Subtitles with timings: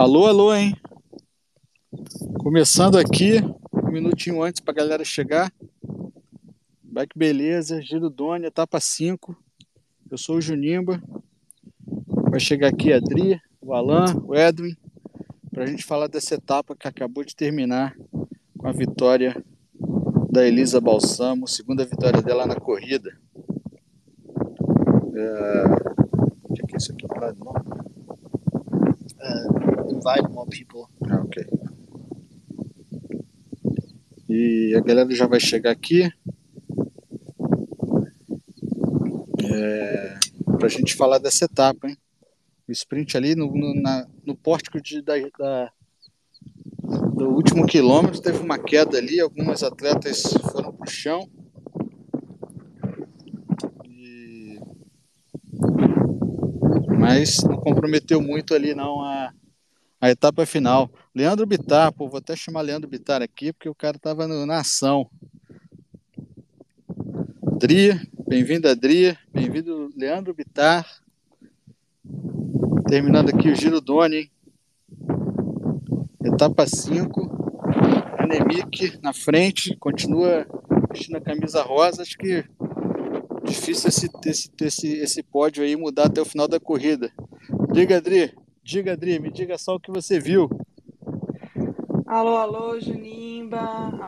[0.00, 0.74] Alô, alô, hein?
[2.38, 3.34] Começando aqui,
[3.70, 5.52] um minutinho antes para a galera chegar.
[6.82, 9.36] Vai que beleza, Giro Doni, etapa 5.
[10.10, 11.02] Eu sou o Junimba.
[12.30, 14.74] Vai chegar aqui a Adri, o Alan, o Edwin,
[15.52, 17.94] para a gente falar dessa etapa que acabou de terminar
[18.56, 19.44] com a vitória
[20.30, 23.14] da Elisa Balsamo, segunda vitória dela na corrida.
[25.14, 25.64] É...
[26.48, 27.04] O que é isso aqui?
[29.20, 30.86] Uh, invite more people.
[31.08, 31.46] Ah, ok.
[34.28, 36.08] E a galera já vai chegar aqui.
[39.42, 40.18] É,
[40.56, 41.96] para a gente falar dessa etapa, hein?
[42.68, 45.72] O sprint ali no, no, na, no pórtico de, da, da,
[47.14, 51.28] do último quilômetro teve uma queda ali, algumas atletas foram para o chão.
[56.98, 59.32] Mas não comprometeu muito ali não a,
[60.00, 60.90] a etapa final.
[61.14, 65.10] Leandro Bitar, pô, vou até chamar Leandro Bitar aqui, porque o cara estava na ação.
[67.58, 70.86] Dria, bem-vindo Adria, bem-vindo Leandro Bitar.
[72.88, 74.32] Terminando aqui o Giro Doni,
[76.24, 80.46] etapa 5, Anemic na frente, continua
[80.90, 82.44] vestindo a camisa rosa, acho que
[83.44, 87.12] difícil esse, esse, esse, esse pódio aí mudar até o final da corrida.
[87.72, 90.48] Diga, Adri, diga, Adri, me diga só o que você viu.
[92.06, 93.58] Alô, alô, Junimba.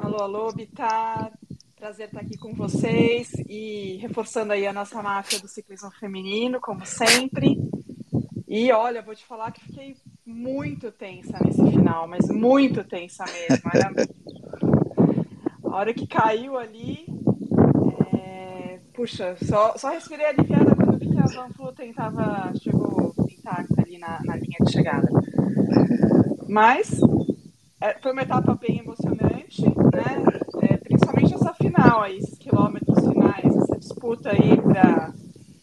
[0.02, 1.32] Alô, alô, Bitar.
[1.76, 6.86] Prazer estar aqui com vocês e reforçando aí a nossa máfia do ciclismo feminino, como
[6.86, 7.58] sempre.
[8.46, 13.70] E olha, vou te falar que fiquei muito tensa nesse final, mas muito tensa mesmo.
[13.74, 13.90] Era...
[15.64, 17.06] A hora que caiu ali,
[18.14, 18.78] é...
[18.92, 23.02] puxa, só, só respirei aliviada quando vi que a Van Vluten tava, chegou
[23.42, 25.08] intacta ali na, na linha de chegada.
[26.48, 27.00] Mas
[27.80, 30.24] é, foi uma etapa bem emocionante, né?
[30.62, 35.12] É, principalmente essa final aí, esses quilômetros finais, essa disputa aí pra,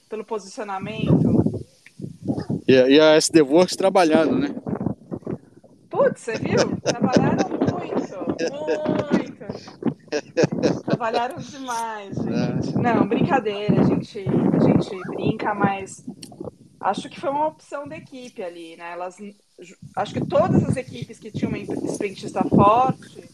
[0.10, 1.64] pelo posicionamento.
[2.68, 4.56] E, e a SD Works trabalhando, né?
[5.90, 6.78] Putz, você viu?
[6.82, 8.16] Trabalharam muito,
[9.14, 9.40] muito.
[10.86, 12.78] Trabalharam demais, gente.
[12.78, 12.82] É.
[12.82, 16.06] Não, brincadeira, a gente, a gente brinca, mas
[16.80, 18.92] acho que foi uma opção da equipe ali, né?
[18.94, 19.18] Elas
[19.96, 23.30] acho que todas as equipes que tinham uma sprintista forte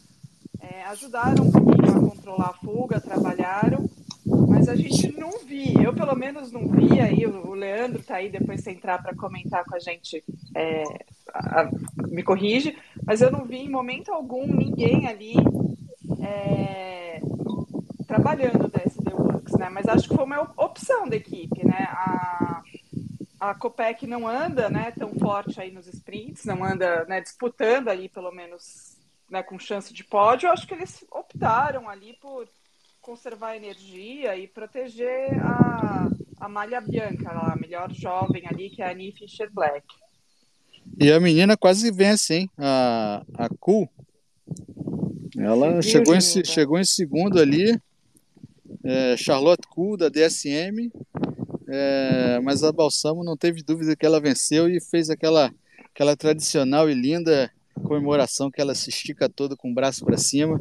[0.59, 3.87] é, ajudaram um pouquinho a controlar a fuga, trabalharam,
[4.47, 8.29] mas a gente não via, eu pelo menos não vi aí, o Leandro tá aí
[8.29, 10.23] depois de entrar para comentar com a gente,
[10.55, 10.83] é,
[11.31, 11.69] a, a,
[12.07, 15.35] me corrige, mas eu não vi em momento algum ninguém ali
[16.19, 17.21] é,
[18.07, 19.69] trabalhando da SD Works, né?
[19.69, 21.87] Mas acho que foi uma opção da equipe, né?
[21.91, 22.63] A,
[23.49, 28.09] a Copec não anda né, tão forte aí nos sprints, não anda né, disputando ali,
[28.09, 28.97] pelo menos
[29.29, 32.47] né, com chance de pódio, eu acho que eles optaram ali por
[33.01, 38.91] conservar energia e proteger a, a malha bianca, a melhor jovem ali, que é a
[38.91, 39.85] Annie Fischer Black.
[40.99, 42.49] E a menina quase vence, hein?
[42.57, 43.87] A, a Ku.
[45.37, 47.79] Ela chegou em, chegou em segundo ali.
[48.83, 50.91] É, Charlotte Ku, da DSM,
[51.67, 55.51] é, mas a Balsamo não teve dúvida que ela venceu e fez aquela,
[55.93, 57.51] aquela tradicional e linda
[57.83, 60.59] comemoração que ela se estica toda com o braço para cima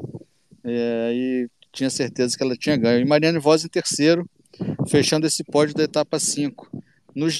[0.64, 3.00] é, e tinha certeza que ela tinha ganho.
[3.00, 4.28] E Mariane Voz em terceiro,
[4.88, 6.70] fechando esse pódio da etapa 5.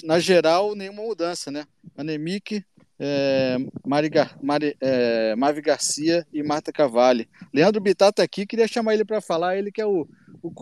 [0.05, 1.67] na geral, nenhuma mudança, né?
[1.97, 2.65] Anemic,
[2.99, 4.11] é, Mari,
[4.43, 7.29] Mari, é, Mavi Garcia e Marta Cavalli.
[7.53, 10.07] Leandro Bittar está aqui, queria chamar ele para falar, ele que é o
[10.44, 10.53] o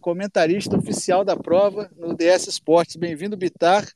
[0.00, 2.96] comentarista oficial da prova no DS Esportes.
[2.96, 3.86] Bem-vindo, Bitar,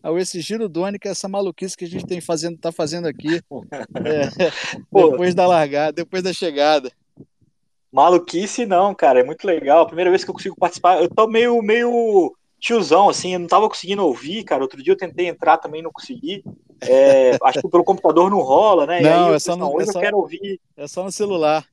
[0.00, 3.42] ao esse Giro Dônica, essa maluquice que a gente tem fazendo, tá fazendo aqui
[4.06, 4.52] é,
[4.92, 6.88] depois da largada, depois da chegada.
[7.90, 9.82] Maluquice não, cara, é muito legal.
[9.82, 13.48] A primeira vez que eu consigo participar, eu tô meio, meio tiozão, assim, eu não
[13.48, 14.62] tava conseguindo ouvir, cara.
[14.62, 16.44] Outro dia eu tentei entrar também, não consegui.
[16.80, 19.00] É, acho que pelo computador não rola, né?
[19.00, 20.60] Não, aí, é só no, é só, eu quero ouvir.
[20.76, 21.66] É só no celular.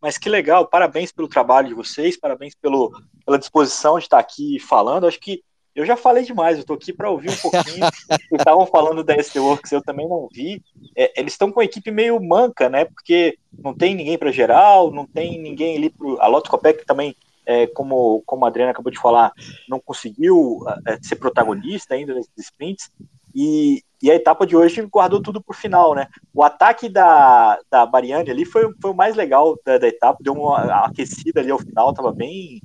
[0.00, 2.90] Mas que legal, parabéns pelo trabalho de vocês, parabéns pelo,
[3.24, 5.06] pela disposição de estar aqui falando.
[5.06, 5.42] Acho que
[5.74, 7.86] eu já falei demais, eu estou aqui para ouvir um pouquinho.
[8.32, 10.62] estavam falando da SD Works, eu também não vi.
[10.96, 12.84] É, eles estão com uma equipe meio manca, né?
[12.84, 16.24] Porque não tem ninguém para geral, não tem ninguém ali para.
[16.24, 17.14] A Lotus Copec também,
[17.46, 19.32] é, como, como a Adriana acabou de falar,
[19.68, 22.90] não conseguiu é, ser protagonista ainda nesses sprints.
[23.34, 26.08] E, e a etapa de hoje guardou tudo para o final, né?
[26.34, 30.32] O ataque da, da Marianne ali foi, foi o mais legal da, da etapa, deu
[30.32, 32.60] uma aquecida ali ao final, estava bem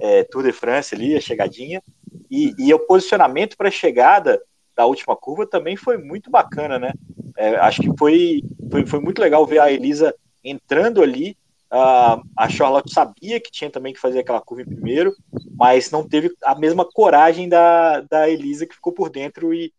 [0.00, 1.82] é, Tour de France ali, a chegadinha.
[2.30, 4.40] E, e o posicionamento para a chegada
[4.76, 6.92] da última curva também foi muito bacana, né?
[7.36, 11.36] É, acho que foi, foi, foi, muito legal ver a Elisa entrando ali.
[11.72, 15.14] Uh, a Charlotte sabia que tinha também que fazer aquela curva em primeiro,
[15.56, 19.72] mas não teve a mesma coragem da, da Elisa que ficou por dentro e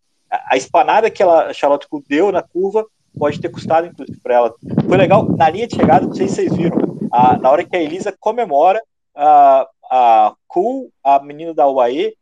[0.52, 2.86] a, espanada que ela, a Charlotte deu na curva
[3.18, 3.92] pode ter custado,
[4.22, 4.56] para ela.
[4.88, 6.78] Foi legal, na linha de chegada, não sei se vocês viram,
[7.12, 8.82] a, na hora que a Elisa comemora,
[9.16, 12.16] a, a Cool, a menina da UAE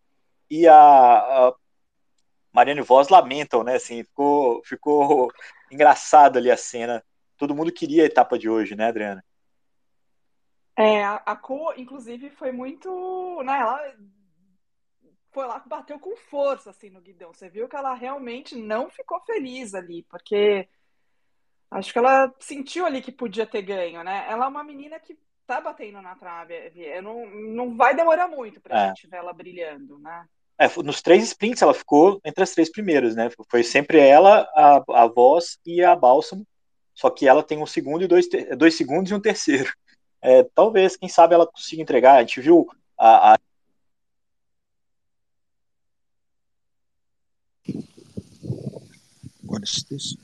[0.50, 1.54] e a, a
[2.52, 3.75] Mariane Voz lamentam, né?
[3.75, 5.31] Assim, ficou, ficou
[5.72, 7.04] engraçado ali a cena.
[7.38, 9.24] Todo mundo queria a etapa de hoje, né, Adriana?
[10.78, 13.42] É, a, a Co, inclusive, foi muito.
[13.44, 13.94] Né, ela
[15.31, 17.33] foi lá que bateu com força assim no guidão.
[17.33, 20.68] Você viu que ela realmente não ficou feliz ali, porque
[21.69, 24.25] acho que ela sentiu ali que podia ter ganho, né?
[24.30, 25.18] Ela é uma menina que
[25.48, 28.88] tá batendo na trave, não, não vai demorar muito pra é.
[28.89, 30.25] gente ver ela brilhando, né?
[30.57, 33.30] É, nos três sprints ela ficou entre as três primeiras, né?
[33.50, 36.45] Foi sempre ela, a, a voz e a bálsamo.
[36.94, 38.27] Só que ela tem um segundo e dois,
[38.57, 39.74] dois segundos e um terceiro.
[40.22, 42.18] É, talvez, quem sabe ela consiga entregar.
[42.18, 43.39] A gente viu a, a
[49.63, 50.16] Is this?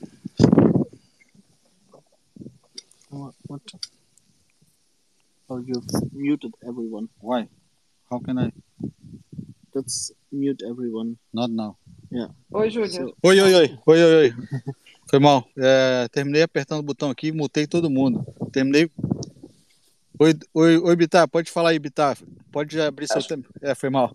[3.08, 3.34] What?
[3.46, 3.62] what?
[5.48, 7.08] Oh, you've muted everyone.
[7.20, 7.48] Why?
[8.10, 8.52] How can I?
[9.72, 11.18] That's mute everyone.
[11.32, 11.76] Not now.
[12.10, 12.28] Yeah.
[12.52, 13.14] Oi, Júlio.
[13.24, 13.78] Oi, oi, oi.
[13.86, 14.34] Oi, oi, oi.
[15.08, 15.46] Foi mal.
[15.56, 18.26] É, terminei apertando o botão aqui e mutei todo mundo.
[18.52, 18.90] Terminei.
[20.18, 22.18] Oi, oi, oi, Bitar, pode falar aí, Bitar.
[22.50, 23.48] Pode abrir seu tempo.
[23.62, 24.14] É, foi mal.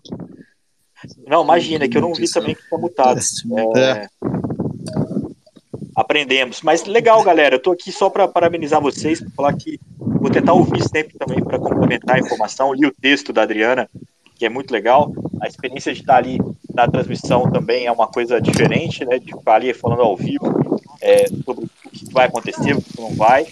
[1.26, 3.18] Não, imagina, que eu não vi também que foi mutado.
[3.76, 3.80] É.
[3.80, 4.08] é
[5.94, 6.62] aprendemos.
[6.62, 7.56] Mas legal, galera.
[7.56, 11.42] Eu tô aqui só para parabenizar vocês, para falar que vou tentar ouvir sempre também
[11.42, 12.72] para complementar a informação.
[12.72, 13.88] Li o texto da Adriana,
[14.36, 15.12] que é muito legal.
[15.40, 16.38] A experiência de estar ali
[16.72, 19.18] na transmissão também é uma coisa diferente, né?
[19.18, 20.46] De ficar ali falando ao vivo
[21.00, 23.46] é, sobre o que vai acontecer, o que não vai.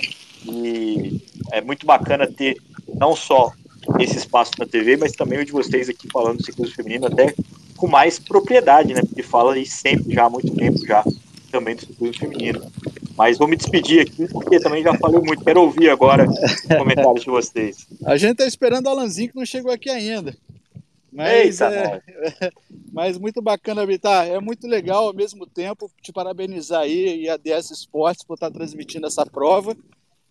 [0.44, 1.22] E
[1.52, 2.56] é muito bacana ter
[2.94, 3.52] não só
[3.98, 7.34] esse espaço na TV, mas também o de vocês aqui falando do ciclismo feminino, até
[7.76, 9.02] com mais propriedade, né?
[9.02, 11.04] Porque fala aí sempre, já há muito tempo já,
[11.52, 12.72] também do ciclismo feminino.
[13.16, 15.44] Mas vou me despedir aqui, porque também já falei muito.
[15.44, 17.86] Quero ouvir agora os comentários de vocês.
[18.04, 20.34] A gente está esperando o Alanzinho, que não chegou aqui ainda.
[21.12, 22.00] Mas, Eita,
[22.40, 22.50] é,
[22.90, 24.26] mas muito bacana, Vitar.
[24.26, 28.50] É muito legal ao mesmo tempo te parabenizar aí e a DS Esportes por estar
[28.50, 29.76] transmitindo essa prova.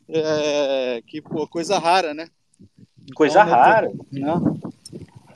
[0.10, 2.28] É, que pô, coisa rara, né?
[3.16, 3.92] Coisa então, rara.
[4.12, 4.60] Não,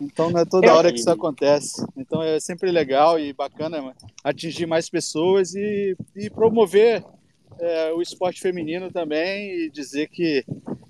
[0.01, 1.86] então não é toda hora que isso acontece.
[1.95, 3.94] Então é sempre legal e bacana
[4.24, 7.03] atingir mais pessoas e, e promover
[7.59, 10.45] é, o esporte feminino também e dizer que,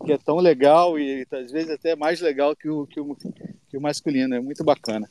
[0.06, 3.16] que é tão legal e às vezes até mais legal que o, que o,
[3.76, 4.36] que o masculino.
[4.36, 5.08] É muito bacana.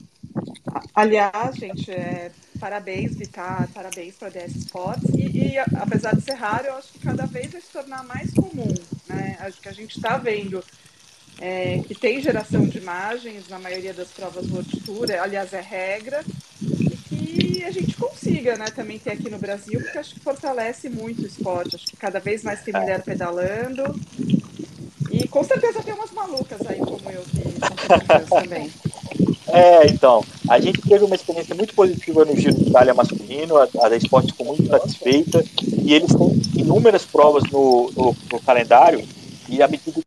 [0.94, 5.04] Aliás, gente, é, parabéns, Vitar, parabéns para a DS Sports.
[5.14, 8.32] E, e, apesar de ser raro, eu acho que cada vez vai se tornar mais
[8.32, 8.72] comum.
[9.06, 9.36] Né?
[9.40, 10.64] Acho que a gente está vendo
[11.40, 16.24] é, que tem geração de imagens na maioria das provas World Tour, aliás, é regra,
[16.62, 20.88] e que a gente consiga né, também ter aqui no Brasil, porque acho que fortalece
[20.88, 21.76] muito o esporte.
[21.76, 23.98] Acho que cada vez mais tem mulher pedalando.
[25.10, 28.70] E com certeza tem umas malucas aí como eu, que são também.
[29.46, 33.68] É, então, a gente teve uma experiência muito positiva no Giro de Itália masculino, a,
[33.84, 39.06] a Esporte ficou muito satisfeita, e eles têm inúmeras provas no, no, no calendário,
[39.48, 40.03] e à medida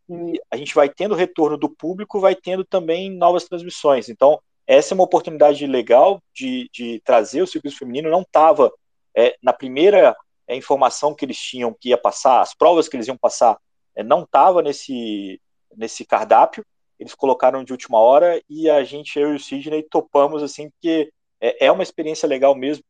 [0.58, 4.08] gente vai tendo retorno do público, vai tendo também novas transmissões.
[4.08, 8.10] Então, essa é uma oportunidade legal de, de trazer o ciclismo feminino.
[8.10, 8.70] Não estava
[9.16, 13.08] é, na primeira é, informação que eles tinham que ia passar, as provas que eles
[13.08, 13.58] iam passar,
[13.94, 15.40] é, não estava nesse,
[15.74, 16.64] nesse cardápio.
[16.98, 21.10] Eles colocaram de última hora e a gente, eu e o Sidney, topamos assim, porque
[21.40, 22.84] é, é uma experiência legal mesmo.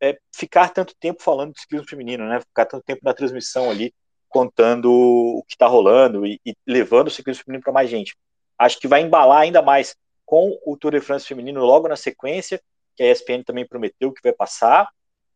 [0.00, 2.40] É, ficar tanto tempo falando de ciclismo feminino, né?
[2.40, 3.94] Ficar tanto tempo na transmissão ali
[4.32, 8.16] contando o que está rolando e, e, levando o ciclismo feminino para mais gente.
[8.58, 12.60] Acho que vai embalar ainda mais com o Tour de France feminino logo na sequência,
[12.96, 14.88] que a ESPN também prometeu que vai passar,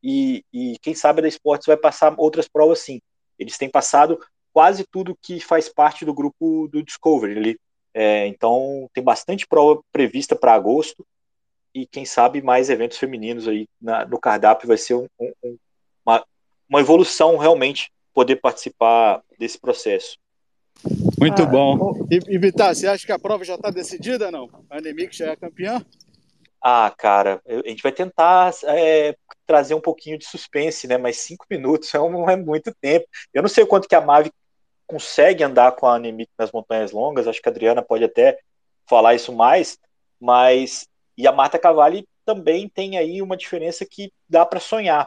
[0.02, 3.00] e, e quem sabe da Esportes vai passar outras provas sim.
[3.38, 4.18] Eles têm passado
[4.52, 7.60] quase tudo que faz parte do grupo do Discovery ali.
[7.92, 11.06] É, então tem bastante prova prevista para agosto
[11.74, 15.58] e quem sabe mais eventos femininos aí na, no cardápio vai ser um, um,
[16.04, 16.24] uma,
[16.68, 20.16] uma evolução realmente poder participar desse processo.
[21.20, 22.06] Muito ah, bom.
[22.10, 24.48] E, e Vitar, você acha que a prova já está decidida não?
[24.70, 25.84] A Anemic já é campeã?
[26.62, 29.14] Ah, cara, a gente vai tentar é,
[29.46, 30.96] trazer um pouquinho de suspense, né?
[30.96, 33.06] Mas cinco minutos é não é muito tempo.
[33.34, 34.32] Eu não sei o quanto que a Mavi
[34.86, 37.28] consegue andar com a Anemic nas montanhas longas.
[37.28, 38.38] Acho que a Adriana pode até
[38.88, 39.78] falar isso mais.
[40.18, 45.06] Mas e a Marta Cavalli também tem aí uma diferença que dá para sonhar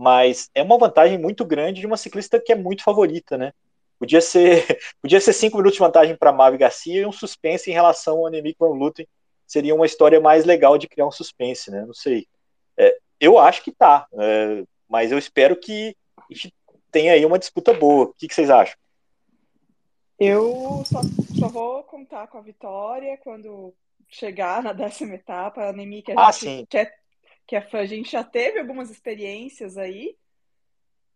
[0.00, 3.52] mas é uma vantagem muito grande de uma ciclista que é muito favorita, né?
[3.98, 4.64] Podia ser,
[5.02, 8.26] podia ser cinco minutos de vantagem para Mavi Garcia e um suspense em relação ao
[8.26, 9.06] Annemiek van Vleuten.
[9.46, 11.84] Seria uma história mais legal de criar um suspense, né?
[11.84, 12.26] Não sei.
[12.78, 16.54] É, eu acho que tá, é, mas eu espero que a gente
[16.90, 18.06] tenha aí uma disputa boa.
[18.06, 18.76] O que, que vocês acham?
[20.18, 21.02] Eu só,
[21.38, 23.74] só, vou contar com a vitória quando
[24.08, 25.60] chegar na décima etapa.
[25.60, 26.66] A Annemiek, a ah, gente sim.
[26.70, 26.90] quer
[27.50, 30.16] que a gente já teve algumas experiências aí,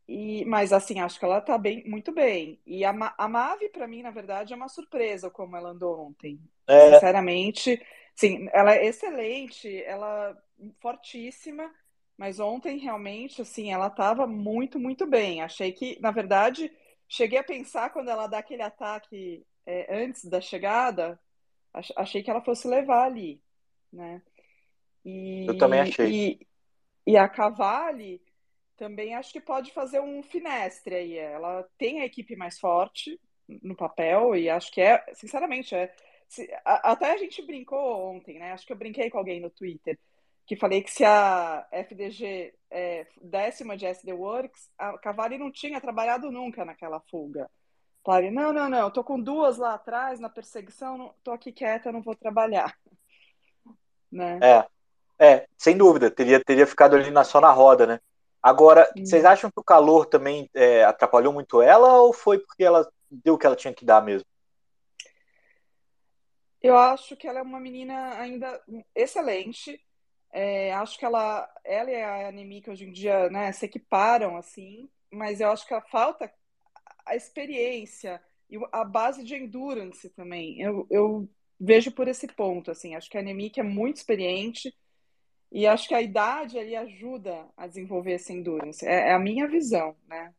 [0.07, 2.61] e, mas assim, acho que ela tá bem, muito bem.
[2.67, 6.41] E a, a Mavi, para mim, na verdade, é uma surpresa como ela andou ontem.
[6.67, 6.93] É.
[6.93, 7.81] Sinceramente,
[8.15, 10.37] sim, ela é excelente, ela
[10.81, 11.73] fortíssima,
[12.17, 15.41] mas ontem realmente, assim, ela estava muito, muito bem.
[15.41, 16.71] Achei que, na verdade,
[17.09, 21.19] cheguei a pensar quando ela dá aquele ataque é, antes da chegada,
[21.97, 23.41] achei que ela fosse levar ali,
[23.93, 24.23] né?
[25.05, 26.11] E, eu também achei.
[26.11, 26.47] E,
[27.07, 28.23] e a Cavalli
[28.77, 31.17] também acho que pode fazer um finestre aí.
[31.17, 33.21] Ela tem a equipe mais forte
[33.63, 35.95] no papel e acho que é, sinceramente, é.
[36.27, 38.53] Se, a, até a gente brincou ontem, né?
[38.53, 39.99] Acho que eu brinquei com alguém no Twitter
[40.47, 45.81] que falei que se a FDG é, décima de SD Works, a Cavalli não tinha
[45.81, 47.51] trabalhado nunca naquela fuga.
[48.05, 51.51] Falei, não, não, não, eu tô com duas lá atrás na perseguição, não, tô aqui
[51.51, 52.77] quieta, não vou trabalhar.
[54.13, 54.39] Né?
[54.41, 54.65] É,
[55.25, 58.01] é, sem dúvida, teria, teria ficado ali na, só na roda, né?
[58.43, 59.05] Agora, hum.
[59.05, 63.35] vocês acham que o calor também é, atrapalhou muito ela ou foi porque ela deu
[63.35, 64.27] o que ela tinha que dar mesmo?
[66.61, 68.61] Eu acho que ela é uma menina ainda
[68.95, 69.81] excelente.
[70.33, 74.89] É, acho que ela, ela e a Anemica hoje em dia né, se equiparam, assim,
[75.11, 76.31] mas eu acho que falta
[77.07, 80.61] a experiência e a base de endurance também.
[80.61, 81.29] Eu, eu
[81.59, 84.75] vejo por esse ponto, assim, acho que a Anemica é muito experiente,
[85.55, 88.85] e acho que a idade ali ajuda a desenvolver essa endurance.
[88.85, 90.35] É, é a minha visão, né?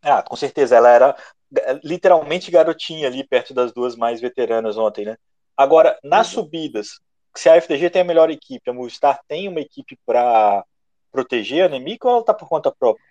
[0.00, 0.76] Ah, com certeza.
[0.76, 1.16] Ela era
[1.58, 5.16] é, literalmente garotinha ali perto das duas mais veteranas ontem, né?
[5.56, 6.44] Agora, nas uhum.
[6.44, 7.00] subidas,
[7.34, 10.64] se a FDG tem a melhor equipe, a Movistar tem uma equipe para
[11.10, 13.04] proteger a Nemica ou ela tá por conta própria?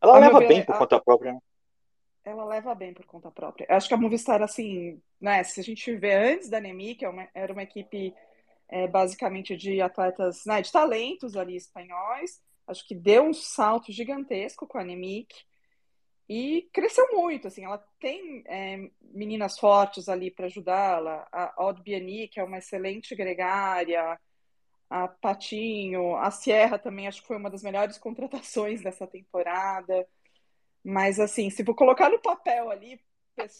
[0.00, 0.78] Ela a leva ver, bem por a...
[0.78, 1.38] conta própria, né?
[2.24, 3.66] Ela leva bem por conta própria.
[3.68, 5.44] Acho que a Movistar, assim, né?
[5.44, 8.14] Se a gente vê antes da Nemica, é era uma equipe
[8.70, 12.40] é, basicamente de atletas, né, de talentos ali espanhóis.
[12.66, 15.34] Acho que deu um salto gigantesco com a Nemic
[16.28, 17.48] e cresceu muito.
[17.48, 21.26] Assim, ela tem é, meninas fortes ali para ajudá-la.
[21.32, 24.18] A Odd Biani, que é uma excelente gregária,
[24.88, 30.06] a Patinho, a Sierra também acho que foi uma das melhores contratações dessa temporada.
[30.84, 33.00] Mas assim, se for colocar no papel ali,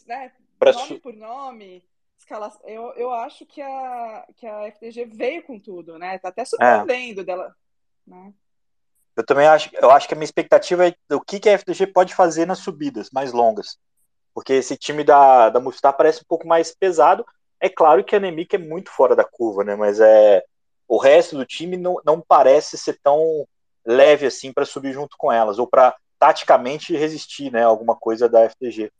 [0.07, 1.85] né, nome por nome,
[2.21, 2.61] escalação.
[2.65, 6.19] Eu, eu acho que a, que a FDG veio com tudo, né?
[6.19, 7.25] Tá até surpreendendo é.
[7.25, 7.55] dela.
[8.07, 8.33] Né?
[9.17, 11.89] Eu também acho, eu acho que a minha expectativa é o que, que a FDG
[11.89, 13.79] pode fazer nas subidas mais longas.
[14.33, 17.27] Porque esse time da, da Movistar parece um pouco mais pesado.
[17.59, 19.75] É claro que a Nemic é muito fora da curva, né?
[19.75, 20.45] Mas é
[20.87, 23.47] o resto do time não, não parece ser tão
[23.85, 28.29] leve assim para subir junto com elas, ou para taticamente resistir né, a alguma coisa
[28.29, 28.93] da FDG.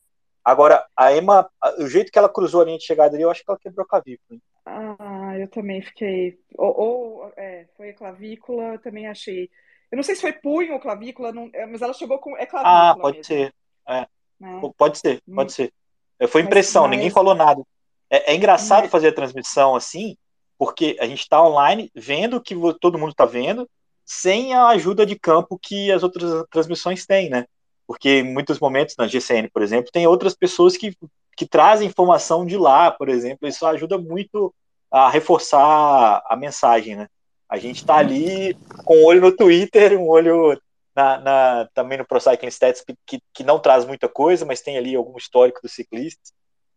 [0.45, 3.45] Agora, a Emma, o jeito que ela cruzou a linha de chegada ali, eu acho
[3.45, 4.41] que ela quebrou a clavícula.
[4.65, 6.39] Ah, eu também fiquei.
[6.57, 9.51] Ou, ou é, foi a clavícula, eu também achei.
[9.91, 11.51] Eu não sei se foi punho ou clavícula, não...
[11.53, 12.37] É, mas ela chegou com.
[12.37, 12.91] É clavícula.
[12.91, 13.25] Ah, pode mesmo.
[13.25, 13.55] ser.
[13.89, 14.07] É.
[14.41, 14.61] Né?
[14.77, 15.35] Pode ser, hum.
[15.35, 15.73] pode ser.
[16.19, 17.63] É, foi impressão, mas, ninguém falou nada.
[18.09, 20.17] É, é engraçado fazer a transmissão assim,
[20.59, 23.69] porque a gente está online, vendo que todo mundo está vendo,
[24.05, 27.47] sem a ajuda de campo que as outras transmissões têm, né?
[27.91, 30.97] Porque em muitos momentos na GCN, por exemplo, tem outras pessoas que,
[31.37, 34.55] que trazem informação de lá, por exemplo, isso ajuda muito
[34.89, 37.09] a reforçar a mensagem, né?
[37.49, 38.55] A gente está ali
[38.85, 40.57] com um olho no Twitter, um olho
[40.95, 44.79] na, na, também no Pro Cycling Stats, que, que, não traz muita coisa, mas tem
[44.79, 46.33] ali algum histórico dos ciclistas,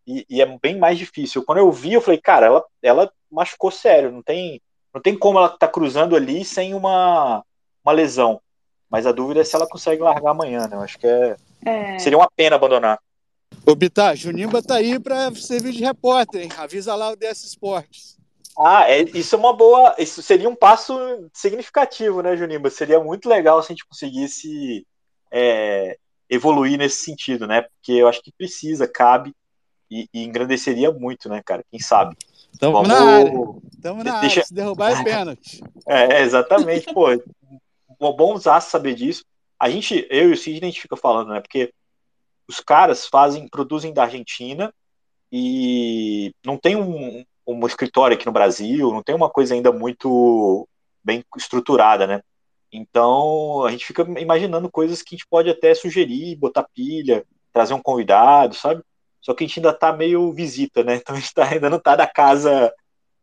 [0.07, 1.45] e, e, é bem mais difícil.
[1.45, 4.59] Quando eu vi, eu falei, cara, ela, ela machucou sério, não tem,
[4.91, 7.45] não tem como ela tá cruzando ali sem uma,
[7.85, 8.41] uma lesão.
[8.93, 10.75] Mas a dúvida é se ela consegue largar amanhã, né?
[10.75, 11.35] Eu acho que é...
[11.65, 11.97] é...
[11.97, 12.99] seria uma pena abandonar.
[13.65, 16.49] Ô, Bittar, Junimba tá aí para servir de repórter, hein?
[16.55, 18.19] Avisa lá o DS Esportes.
[18.55, 19.95] Ah, é, isso é uma boa.
[19.97, 20.95] Isso seria um passo
[21.33, 22.69] significativo, né, Junimba?
[22.69, 24.85] Seria muito legal se a gente conseguisse
[25.31, 25.97] é,
[26.29, 27.63] evoluir nesse sentido, né?
[27.63, 29.33] Porque eu acho que precisa, cabe
[29.89, 31.65] e, e engrandeceria muito, né, cara?
[31.71, 32.15] Quem sabe?
[32.53, 33.33] Estamos na área.
[33.73, 34.35] Estamos na Deixa...
[34.41, 34.45] área.
[34.45, 35.63] Se derrubar é pênalti.
[35.87, 36.93] É, exatamente.
[36.93, 37.07] Pô,
[38.11, 39.23] bom usar saber disso.
[39.59, 41.39] A gente, eu e o Sidney, a gente fica falando, né?
[41.39, 41.71] Porque
[42.47, 44.73] os caras fazem, produzem da Argentina
[45.31, 50.67] e não tem um, um escritório aqui no Brasil, não tem uma coisa ainda muito
[51.03, 52.21] bem estruturada, né?
[52.71, 57.73] Então a gente fica imaginando coisas que a gente pode até sugerir, botar pilha, trazer
[57.73, 58.81] um convidado, sabe?
[59.21, 60.95] Só que a gente ainda tá meio visita, né?
[61.01, 62.73] Então a gente tá, ainda não tá da casa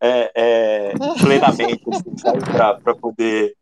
[0.01, 2.41] é, é, plenamente, assim, sabe?
[2.41, 3.55] Pra, pra poder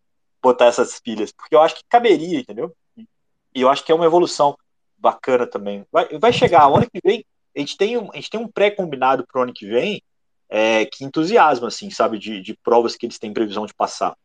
[0.43, 1.33] botar essas pilhas.
[1.33, 2.75] Porque eu acho que caberia, entendeu?
[2.97, 4.57] E eu acho que é uma evolução
[4.97, 5.85] bacana também.
[5.91, 7.25] Vai, vai chegar, o ano que vem,
[7.57, 10.03] a gente tem um, a gente tem um pré-combinado pro ano que vem
[10.49, 12.19] é, que entusiasma, assim, sabe?
[12.19, 14.17] De, de provas que eles têm previsão de passar.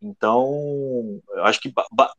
[0.00, 1.72] Então, eu acho que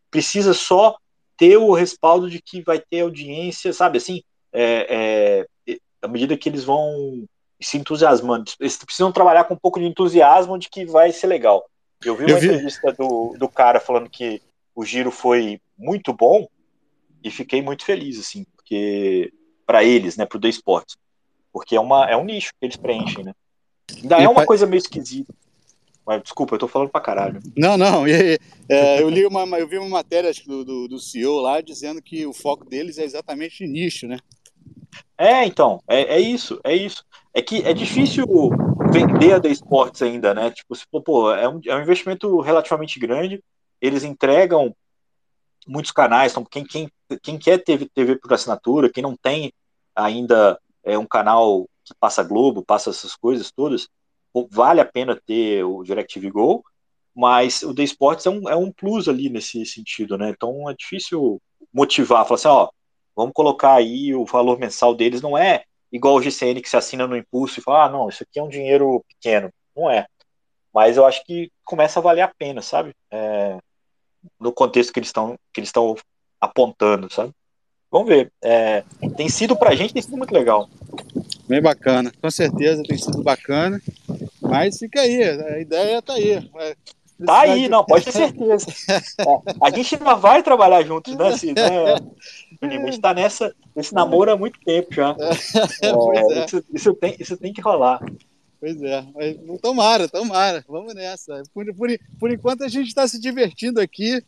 [0.10, 0.98] precisa só
[1.38, 4.00] ter o respaldo de que vai ter audiência, sabe?
[4.00, 7.26] Assim, é, é, à medida que eles vão
[7.62, 11.70] se entusiasmando, eles precisam trabalhar com um pouco de entusiasmo de que vai ser legal.
[12.04, 12.48] Eu vi uma eu vi...
[12.48, 14.42] entrevista do, do cara falando que
[14.76, 16.48] o giro foi muito bom
[17.24, 19.34] e fiquei muito feliz, assim, porque
[19.66, 20.96] para eles, né, pro The Sports,
[21.52, 23.34] porque é, uma, é um nicho que eles preenchem, né?
[23.96, 25.34] Ainda e é uma coisa meio esquisita.
[26.06, 27.42] Mas, desculpa, eu tô falando pra caralho.
[27.58, 28.08] Não, não.
[28.08, 28.40] E,
[28.70, 32.26] é, eu li uma, eu vi uma matéria do, do, do CEO lá dizendo que
[32.26, 34.18] o foco deles é exatamente nicho, né?
[35.18, 37.04] É, então, é, é isso, é isso.
[37.34, 38.26] É que é difícil
[38.92, 40.52] vender a The Sports ainda, né?
[40.52, 43.44] Tipo, se, pô, é um, é um investimento relativamente grande,
[43.82, 44.76] eles entregam
[45.68, 46.90] muitos canais, então quem, quem,
[47.22, 49.54] quem quer TV, TV por assinatura, quem não tem
[49.96, 53.88] ainda é, um canal que passa Globo, passa essas coisas todas,
[54.50, 56.64] vale a pena ter o DirecTV Go,
[57.16, 60.30] mas o The Sports é um, é um plus ali nesse sentido, né?
[60.30, 61.42] Então é difícil
[61.74, 62.70] motivar, falar assim, ó,
[63.16, 67.08] vamos colocar aí o valor mensal deles, não é igual o GCN que se assina
[67.08, 69.50] no impulso e fala, ah, não, isso aqui é um dinheiro pequeno.
[69.76, 70.06] Não é.
[70.74, 72.94] Mas eu acho que começa a valer a pena, sabe?
[73.12, 73.58] É,
[74.40, 75.96] no contexto que eles estão que eles estão
[76.40, 77.32] apontando, sabe?
[77.90, 78.32] Vamos ver.
[78.44, 78.84] É,
[79.16, 80.70] tem sido pra gente, tem sido muito legal.
[81.48, 83.82] Bem bacana, com certeza tem sido bacana.
[84.42, 86.34] Mas fica aí, a ideia tá aí.
[86.34, 86.76] É,
[87.26, 88.68] tá aí, não, pode ter certeza.
[88.90, 89.02] É,
[89.62, 91.96] a gente ainda vai trabalhar juntos, né, assim, né?
[92.62, 95.16] A gente tá nessa, nesse namoro há muito tempo já.
[95.82, 98.04] É, é, isso, isso, tem, isso tem que rolar.
[98.60, 101.44] Pois é, mas tomara, tomara, vamos nessa.
[101.54, 101.90] Por, por,
[102.20, 104.24] por enquanto a gente está se divertindo aqui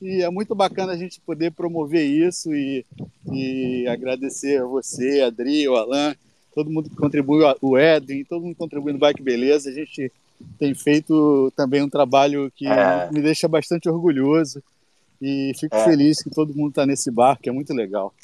[0.00, 2.84] e é muito bacana a gente poder promover isso e,
[3.32, 6.14] e agradecer a você, a Adri, o Alan,
[6.54, 9.70] todo mundo que contribuiu, o Edwin, todo mundo contribuindo no Bike Beleza.
[9.70, 10.10] A gente
[10.58, 13.08] tem feito também um trabalho que é.
[13.12, 14.62] me deixa bastante orgulhoso
[15.20, 15.84] e fico é.
[15.84, 18.14] feliz que todo mundo está nesse barco, é muito legal.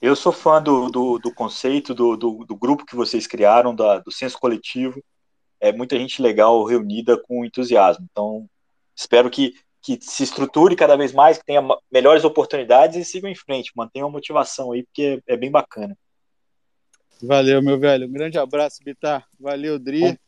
[0.00, 3.98] Eu sou fã do, do, do conceito, do, do, do, grupo que vocês criaram, da,
[3.98, 5.02] do senso coletivo.
[5.60, 8.06] É muita gente legal reunida com entusiasmo.
[8.10, 8.48] Então,
[8.96, 11.60] espero que, que se estruture cada vez mais, que tenha
[11.92, 13.72] melhores oportunidades e sigam em frente.
[13.76, 15.94] Mantenham a motivação aí, porque é, é bem bacana.
[17.22, 18.06] Valeu, meu velho.
[18.06, 19.26] Um grande abraço, Bitar.
[19.38, 20.18] Valeu, Dri.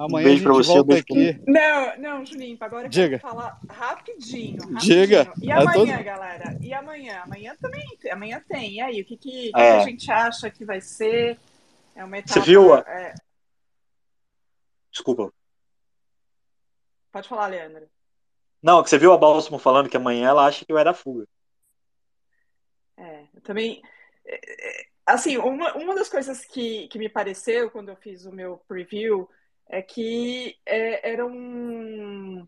[0.00, 1.38] Amanhã um beijo você, volta aqui.
[1.46, 3.18] Não, não, Juninho, agora eu Diga.
[3.18, 4.78] quero falar rapidinho, rapidinho.
[4.78, 5.32] Diga.
[5.42, 6.04] E amanhã, todo...
[6.04, 6.58] galera?
[6.58, 7.20] E amanhã?
[7.20, 8.76] Amanhã também, amanhã tem.
[8.76, 9.50] E aí, o que, que, é.
[9.50, 11.38] que a gente acha que vai ser?
[11.94, 12.32] É uma etapa...
[12.32, 12.74] Você viu?
[12.74, 13.14] É...
[14.90, 15.30] Desculpa.
[17.12, 17.86] Pode falar, Leandro.
[18.62, 21.28] Não, que você viu a Balsamo falando que amanhã ela acha que vai dar fuga.
[22.96, 23.82] É, eu também...
[24.24, 28.32] É, é, assim, uma, uma das coisas que, que me pareceu quando eu fiz o
[28.32, 29.28] meu preview
[29.70, 32.46] é que é, era um,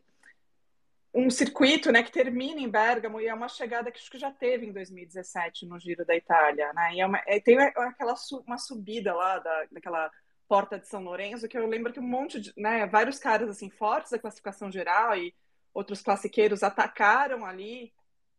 [1.14, 4.30] um circuito né, que termina em Bergamo e é uma chegada que acho que já
[4.30, 6.72] teve em 2017 no Giro da Itália.
[6.72, 6.94] Né?
[6.94, 10.10] E é uma, é, tem aquela uma subida lá da, daquela
[10.48, 13.70] porta de São Lourenço que eu lembro que um monte de né, vários caras assim
[13.70, 15.32] fortes da classificação geral e
[15.72, 17.92] outros classiqueiros atacaram ali.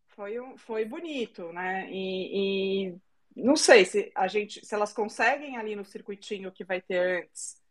[0.08, 1.88] Foi, foi bonito, né?
[1.90, 2.96] E, e
[3.34, 7.63] não sei se a gente se elas conseguem ali no circuitinho que vai ter antes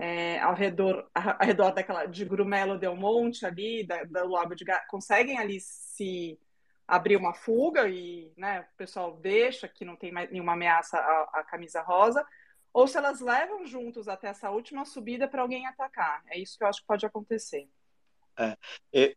[0.00, 4.64] é, ao redor, ao redor daquela de Grumelo Del Monte ali, da, do Lago de
[4.64, 6.38] Garda, conseguem ali se
[6.88, 11.40] abrir uma fuga e né, o pessoal deixa que não tem mais nenhuma ameaça à,
[11.40, 12.26] à camisa rosa,
[12.72, 16.22] ou se elas levam juntos até essa última subida para alguém atacar.
[16.28, 17.68] É isso que eu acho que pode acontecer.
[18.38, 18.56] É,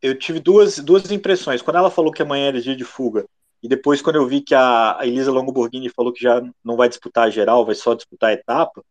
[0.02, 1.62] eu tive duas, duas impressões.
[1.62, 3.26] Quando ela falou que amanhã era dia de fuga,
[3.62, 7.28] e depois quando eu vi que a, Elisa Longoborghini falou que já não vai disputar
[7.28, 8.84] a geral, vai só disputar a etapa,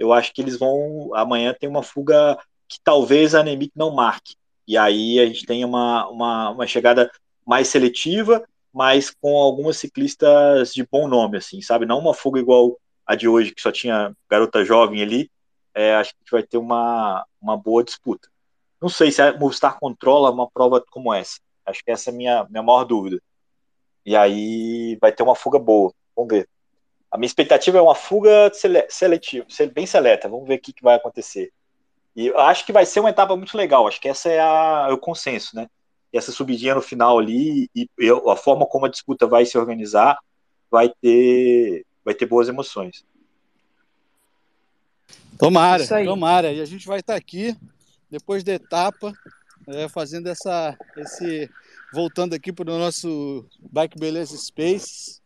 [0.00, 4.34] eu acho que eles vão amanhã tem uma fuga que talvez a Anemic não marque.
[4.66, 7.10] E aí a gente tem uma, uma, uma chegada
[7.46, 11.84] mais seletiva, mas com algumas ciclistas de bom nome, assim, sabe?
[11.84, 15.30] Não uma fuga igual a de hoje, que só tinha garota jovem ali.
[15.74, 18.28] É, acho que a gente vai ter uma, uma boa disputa.
[18.80, 21.40] Não sei se a Movistar controla uma prova como essa.
[21.66, 23.20] Acho que essa é a minha, minha maior dúvida.
[24.06, 25.92] E aí vai ter uma fuga boa.
[26.16, 26.48] Vamos ver.
[27.10, 28.50] A minha expectativa é uma fuga
[28.88, 30.28] seletiva, bem seleta.
[30.28, 31.52] Vamos ver o que, que vai acontecer.
[32.14, 33.86] E eu acho que vai ser uma etapa muito legal.
[33.86, 35.68] Acho que essa é, a, é o consenso, né?
[36.12, 37.88] e essa subidinha no final ali e
[38.30, 40.18] a forma como a disputa vai se organizar
[40.70, 43.04] vai ter vai ter boas emoções.
[45.38, 46.52] Tomara, tomara.
[46.52, 47.56] E a gente vai estar aqui
[48.10, 49.12] depois da etapa
[49.68, 51.48] é, fazendo essa esse
[51.92, 55.19] voltando aqui para o nosso Bike Beleza Space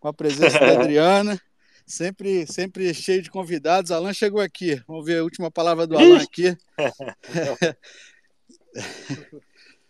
[0.00, 1.40] com a presença da Adriana.
[1.86, 3.90] Sempre, sempre cheio de convidados.
[3.90, 4.82] Alan chegou aqui.
[4.86, 6.56] Vamos ver a última palavra do Alan aqui.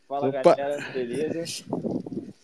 [0.09, 0.57] Fala, Opa.
[0.57, 1.65] galera, beleza?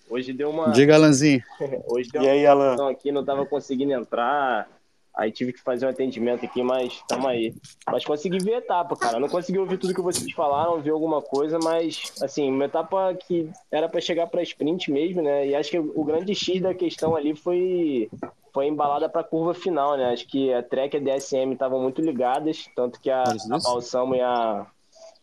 [0.08, 0.70] Hoje deu uma.
[0.70, 1.42] Diga, Alanzinho.
[1.88, 2.90] Hoje deu e aí, Alan?
[2.90, 4.68] aqui, não estava conseguindo entrar.
[5.16, 7.54] Aí tive que fazer um atendimento aqui, mas estamos aí.
[7.90, 9.18] Mas consegui ver a etapa, cara.
[9.18, 13.50] Não consegui ouvir tudo que vocês falaram, ver alguma coisa, mas, assim, uma etapa que
[13.72, 15.48] era para chegar para sprint mesmo, né?
[15.48, 18.10] E acho que o grande X da questão ali foi,
[18.52, 20.12] foi embalada para a curva final, né?
[20.12, 24.14] Acho que a Trek e a DSM estavam muito ligadas, tanto que a, a Balsamo
[24.14, 24.66] e a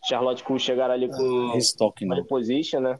[0.03, 2.99] Charlotte Kuhl chegaram ali com uh, pole position, né?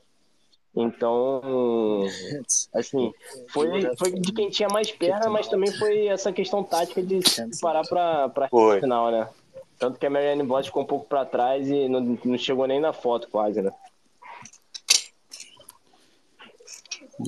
[0.76, 2.06] Então,
[2.74, 3.14] assim,
[3.50, 7.20] foi, foi de quem tinha mais perna, mas também foi essa questão tática de
[7.62, 9.30] parar para a final, né?
[9.78, 12.80] Tanto que a Marianne Bott ficou um pouco para trás e não, não chegou nem
[12.80, 13.72] na foto quase, né?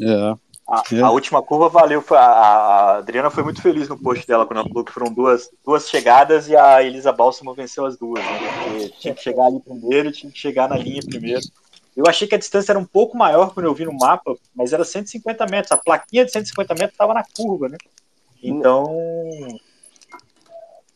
[0.01, 0.45] É.
[0.67, 1.01] A, é.
[1.01, 2.03] a, última curva valeu.
[2.11, 5.49] A, a, Adriana foi muito feliz no post dela quando ela falou que foram duas,
[5.63, 8.23] duas chegadas e a Elisa Balsamo venceu as duas.
[8.23, 8.39] Né?
[8.63, 11.41] Porque tinha que chegar ali primeiro, tinha que chegar na linha primeiro.
[11.95, 14.73] Eu achei que a distância era um pouco maior quando eu vi no mapa, mas
[14.73, 15.71] era 150 metros.
[15.71, 17.77] A plaquinha de 150 metros estava na curva, né?
[18.43, 18.85] Então.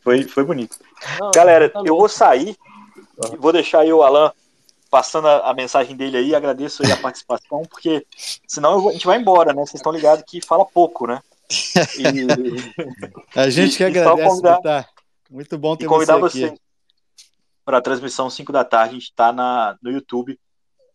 [0.02, 0.76] Foi, foi bonito.
[1.18, 2.56] Não, Galera, eu vou sair.
[3.38, 4.30] Vou deixar aí o Alan
[4.90, 6.34] passando a, a, mensagem dele aí.
[6.34, 8.06] Agradeço aí a participação, porque
[8.46, 9.62] senão vou, a gente vai embora, né?
[9.64, 11.20] Vocês estão ligados que fala pouco, né?
[11.98, 12.26] E,
[13.38, 14.86] a gente que agradece, convidar, tá?
[15.30, 16.54] Muito bom ter e convidar você, você
[17.64, 18.90] para a transmissão 5 da tarde.
[18.90, 19.32] A gente está
[19.80, 20.38] no YouTube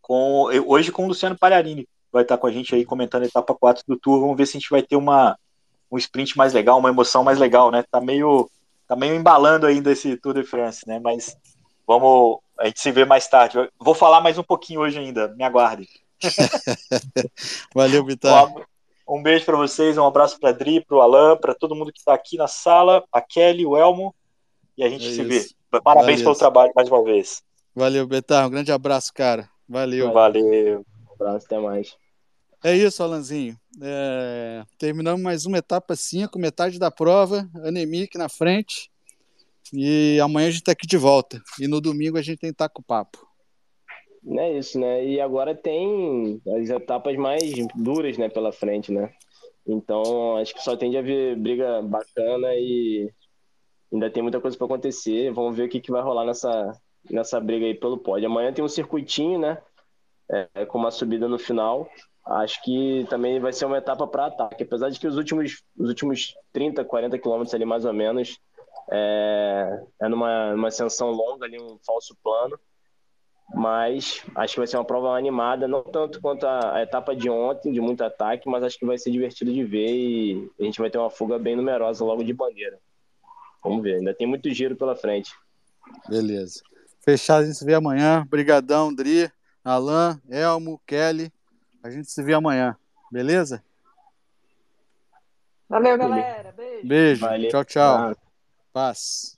[0.06, 1.88] com hoje com o Luciano Palharini.
[2.12, 4.20] Vai estar com a gente aí comentando a etapa 4 do Tour.
[4.20, 5.36] Vamos ver se a gente vai ter uma,
[5.90, 7.84] um sprint mais legal, uma emoção mais legal, né?
[7.90, 8.48] Tá meio,
[8.86, 11.00] tá meio embalando ainda esse Tour de France, né?
[11.00, 11.36] Mas
[11.84, 13.58] vamos, a gente se vê mais tarde.
[13.80, 15.88] vou falar mais um pouquinho hoje ainda, me aguardem.
[17.74, 18.46] Valeu, Vitar.
[19.08, 21.92] Um, um beijo para vocês, um abraço para Adri, para o Alan, para todo mundo
[21.92, 24.14] que está aqui na sala, a Kelly, o Elmo,
[24.78, 25.56] e a gente é se isso.
[25.72, 25.80] vê.
[25.80, 26.24] Parabéns Valeu.
[26.26, 27.42] pelo trabalho mais uma vez.
[27.74, 28.46] Valeu, Betar.
[28.46, 29.50] Um grande abraço, cara.
[29.68, 30.12] Valeu.
[30.12, 30.84] Valeu.
[31.08, 31.96] Um abraço, até mais.
[32.64, 33.56] É isso, Alanzinho.
[33.82, 34.64] É...
[34.78, 38.90] Terminamos mais uma etapa 5, metade da prova, Anemic na frente.
[39.72, 41.40] E amanhã a gente tá aqui de volta.
[41.60, 43.26] E no domingo a gente tem Taco Papo.
[44.38, 45.06] É isso, né?
[45.06, 47.42] E agora tem as etapas mais
[47.74, 49.12] duras, né, pela frente, né?
[49.66, 53.12] Então, acho que só tende a haver briga bacana e
[53.92, 55.32] ainda tem muita coisa para acontecer.
[55.32, 56.72] Vamos ver o que, que vai rolar nessa,
[57.10, 58.28] nessa briga aí pelo pódio.
[58.28, 59.58] Amanhã tem um circuitinho, né?
[60.28, 61.88] É, com uma subida no final.
[62.26, 64.64] Acho que também vai ser uma etapa para ataque.
[64.64, 68.40] Apesar de que os últimos, os últimos 30, 40 quilômetros ali, mais ou menos,
[68.90, 72.58] é, é numa, numa ascensão longa ali, um falso plano.
[73.54, 77.30] Mas acho que vai ser uma prova animada, não tanto quanto a, a etapa de
[77.30, 80.80] ontem, de muito ataque, mas acho que vai ser divertido de ver e a gente
[80.80, 82.76] vai ter uma fuga bem numerosa logo de bandeira.
[83.62, 85.32] Vamos ver, ainda tem muito giro pela frente.
[86.08, 86.60] Beleza.
[87.08, 88.26] Fechado, a gente se vê amanhã.
[88.28, 89.30] Brigadão, Dri,
[89.62, 91.32] Alan, Elmo, Kelly.
[91.80, 92.76] A gente se vê amanhã.
[93.12, 93.62] Beleza?
[95.68, 96.50] Valeu, galera.
[96.50, 96.88] Beijo.
[96.88, 97.20] Beijo.
[97.20, 97.48] Valeu.
[97.48, 98.16] Tchau, tchau.
[98.72, 99.35] Paz.